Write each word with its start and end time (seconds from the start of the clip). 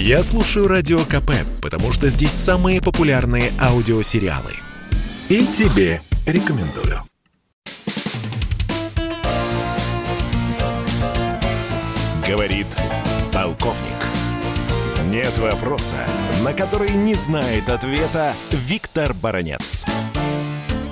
Я 0.00 0.22
слушаю 0.22 0.68
Радио 0.68 1.00
КП, 1.04 1.32
потому 1.60 1.90
что 1.90 2.08
здесь 2.08 2.30
самые 2.30 2.80
популярные 2.80 3.52
аудиосериалы. 3.60 4.52
И 5.28 5.44
тебе 5.44 6.00
рекомендую. 6.24 7.02
Говорит 12.24 12.68
полковник. 13.32 14.06
Нет 15.06 15.36
вопроса, 15.38 15.96
на 16.44 16.52
который 16.52 16.90
не 16.90 17.16
знает 17.16 17.68
ответа 17.68 18.34
Виктор 18.52 19.12
Баранец. 19.14 19.84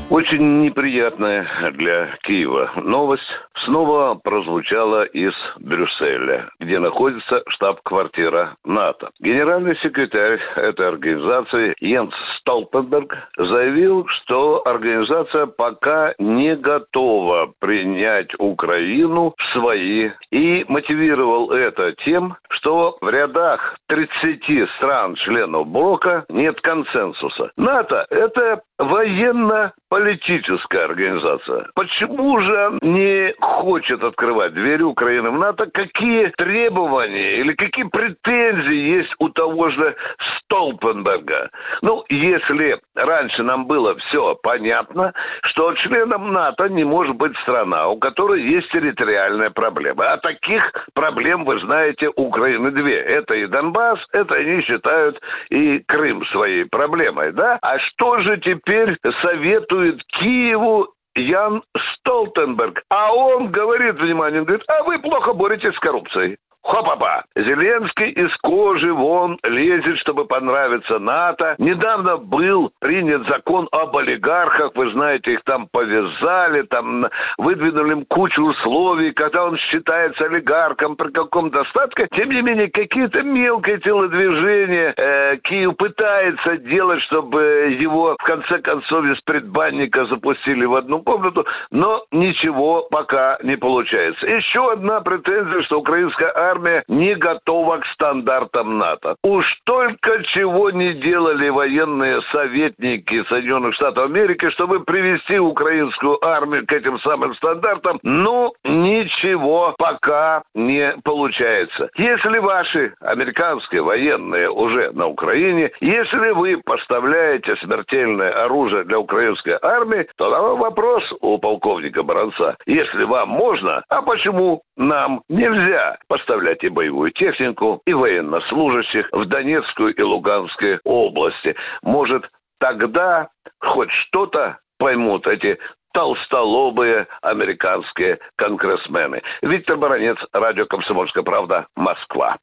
Очень 0.08 0.62
неприятная 0.62 1.48
для 1.72 2.16
Киева 2.22 2.70
новость 2.76 3.24
снова 3.64 4.14
прозвучала 4.14 5.02
из 5.02 5.32
Брюсселя, 5.58 6.48
где 6.60 6.78
находится 6.78 7.42
штаб-квартира 7.48 8.54
НАТО. 8.64 9.10
Генеральный 9.18 9.76
секретарь 9.78 10.40
этой 10.54 10.86
организации 10.88 11.74
Йенс 11.80 12.14
Столтенберг 12.38 13.16
заявил, 13.36 14.06
что 14.06 14.62
организация 14.64 15.46
пока 15.46 16.14
не 16.18 16.54
готова 16.54 17.52
принять 17.58 18.30
Украину 18.38 19.34
в 19.36 19.52
свои 19.52 20.10
и 20.30 20.64
мотивировал 20.68 21.50
это 21.50 21.92
тем, 22.04 22.36
что 22.50 22.96
в 23.00 23.08
рядах 23.08 23.76
30 23.88 24.70
стран-членов 24.76 25.66
блока 25.66 26.24
нет 26.28 26.60
консенсуса. 26.60 27.50
НАТО– 27.56 28.06
это 28.10 28.62
военно-политическая 28.78 30.84
организация. 30.84 31.68
Почему 31.74 32.40
же 32.40 32.78
не 32.82 33.34
хочет 33.40 34.02
открывать 34.02 34.54
двери 34.54 34.82
Украины 34.82 35.30
в 35.30 35.38
НАТО? 35.38 35.66
Какие 35.72 36.28
требования 36.36 37.40
или 37.40 37.54
какие 37.54 37.84
претензии 37.84 38.98
есть 38.98 39.14
у 39.18 39.28
того 39.30 39.70
же 39.70 39.96
Столпенберга? 40.46 41.50
Ну, 41.82 42.04
если 42.08 42.80
раньше 42.94 43.42
нам 43.42 43.66
было 43.66 43.96
все 43.96 44.36
понятно, 44.42 45.12
что 45.42 45.74
членом 45.74 46.32
НАТО 46.32 46.68
не 46.68 46.84
может 46.84 47.16
быть 47.16 47.36
страна, 47.38 47.88
у 47.88 47.98
которой 47.98 48.42
есть 48.42 48.70
территориальная 48.70 49.50
проблема. 49.50 50.12
А 50.12 50.16
таких 50.18 50.62
проблем, 50.94 51.44
вы 51.44 51.60
знаете, 51.60 52.10
Украины 52.16 52.70
две. 52.70 52.96
Это 52.96 53.34
и 53.34 53.46
Донбасс, 53.46 54.00
это 54.12 54.34
они 54.34 54.62
считают 54.62 55.20
и 55.50 55.80
Крым 55.86 56.24
своей 56.26 56.64
проблемой, 56.64 57.32
да? 57.32 57.58
А 57.62 57.78
что 57.78 58.18
же 58.20 58.38
теперь 58.38 58.96
советует 59.22 60.02
Киеву 60.18 60.88
Ян 61.16 61.62
Столтенберг. 61.94 62.82
А 62.90 63.12
он 63.12 63.50
говорит, 63.50 63.96
внимание, 63.96 64.42
говорит, 64.42 64.64
а 64.68 64.82
вы 64.82 64.98
плохо 64.98 65.32
боретесь 65.32 65.74
с 65.74 65.78
коррупцией. 65.78 66.36
Хопа-па! 66.66 67.22
Зеленский 67.36 68.10
из 68.10 68.36
кожи 68.38 68.92
вон 68.92 69.38
лезет, 69.44 69.98
чтобы 70.00 70.24
понравиться 70.24 70.98
НАТО. 70.98 71.54
Недавно 71.58 72.16
был 72.16 72.72
принят 72.80 73.24
закон 73.28 73.68
об 73.70 73.96
олигархах. 73.96 74.72
Вы 74.74 74.90
знаете, 74.90 75.34
их 75.34 75.44
там 75.44 75.68
повязали, 75.70 76.62
там 76.62 77.06
выдвинули 77.38 77.92
им 77.92 78.04
кучу 78.06 78.42
условий, 78.42 79.12
когда 79.12 79.44
он 79.44 79.56
считается 79.58 80.24
олигархом 80.24 80.96
при 80.96 81.12
каком 81.12 81.50
достатке. 81.50 82.08
Тем 82.16 82.30
не 82.30 82.42
менее, 82.42 82.68
какие-то 82.68 83.22
мелкие 83.22 83.78
телодвижения 83.78 84.92
э, 84.96 85.36
Киев 85.44 85.76
пытается 85.76 86.56
делать, 86.56 87.00
чтобы 87.02 87.76
его 87.78 88.16
в 88.18 88.24
конце 88.24 88.58
концов 88.58 89.04
из 89.04 89.20
предбанника 89.20 90.04
запустили 90.06 90.64
в 90.64 90.74
одну 90.74 91.00
комнату, 91.02 91.46
но 91.70 92.04
ничего 92.10 92.88
пока 92.90 93.38
не 93.44 93.56
получается. 93.56 94.26
Еще 94.26 94.72
одна 94.72 95.00
претензия, 95.00 95.62
что 95.62 95.78
украинская 95.78 96.32
армия 96.34 96.55
армия 96.56 96.82
не 96.88 97.14
готова 97.14 97.78
к 97.78 97.86
стандартам 97.86 98.78
НАТО. 98.78 99.16
Уж 99.22 99.44
только 99.64 100.22
чего 100.34 100.70
не 100.70 100.94
делали 100.94 101.48
военные 101.48 102.22
советники 102.32 103.24
Соединенных 103.28 103.74
Штатов 103.74 104.06
Америки, 104.06 104.48
чтобы 104.50 104.80
привести 104.80 105.38
украинскую 105.38 106.24
армию 106.24 106.66
к 106.66 106.72
этим 106.72 106.98
самым 107.00 107.34
стандартам, 107.34 107.98
ну, 108.02 108.52
ничего 108.64 109.74
пока 109.78 110.42
не 110.54 110.94
получается. 111.04 111.90
Если 111.96 112.38
ваши 112.38 112.94
американские 113.00 113.82
военные 113.82 114.50
уже 114.50 114.90
на 114.92 115.06
Украине, 115.06 115.70
если 115.80 116.30
вы 116.30 116.60
поставляете 116.64 117.56
смертельное 117.56 118.44
оружие 118.44 118.84
для 118.84 118.98
украинской 118.98 119.58
армии, 119.60 120.06
то 120.16 120.56
вопрос 120.56 121.02
у 121.20 121.38
полковника 121.38 122.02
Баранца. 122.02 122.56
Если 122.66 123.04
вам 123.04 123.28
можно, 123.28 123.82
а 123.88 124.02
почему 124.02 124.62
нам 124.76 125.22
нельзя 125.28 125.96
поставлять 126.08 126.45
направлять 126.46 126.62
и 126.62 126.68
боевую 126.68 127.10
технику, 127.12 127.82
и 127.86 127.92
военнослужащих 127.92 129.08
в 129.12 129.26
Донецкую 129.26 129.94
и 129.94 130.02
Луганской 130.02 130.78
области. 130.84 131.54
Может, 131.82 132.24
тогда 132.60 133.28
хоть 133.60 133.90
что-то 134.06 134.58
поймут 134.78 135.26
эти 135.26 135.58
толстолобые 135.92 137.06
американские 137.22 138.18
конгрессмены. 138.36 139.22
Виктор 139.42 139.76
Баранец, 139.76 140.18
радио 140.32 140.66
«Комсомольская 140.66 141.22
правда», 141.22 141.66
Москва. 141.74 142.36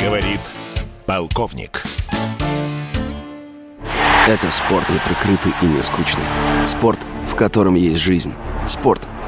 Говорит 0.00 0.40
полковник. 1.06 1.82
Это 4.28 4.50
спорт 4.50 4.88
неприкрытый 4.88 5.52
и 5.62 5.66
не 5.66 5.82
скучный. 5.82 6.24
Спорт, 6.64 6.98
в 7.26 7.36
котором 7.36 7.74
есть 7.74 8.00
жизнь. 8.00 8.32
Спорт– 8.66 9.06